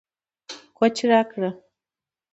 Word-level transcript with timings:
کوچ 0.77 0.95
راکړه 1.09 1.49